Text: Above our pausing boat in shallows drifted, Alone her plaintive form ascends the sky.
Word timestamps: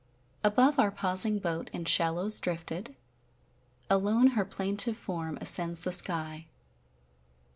Above 0.43 0.79
our 0.79 0.89
pausing 0.89 1.37
boat 1.37 1.69
in 1.73 1.85
shallows 1.85 2.39
drifted, 2.39 2.95
Alone 3.87 4.29
her 4.29 4.43
plaintive 4.43 4.97
form 4.97 5.37
ascends 5.39 5.81
the 5.81 5.91
sky. 5.91 6.47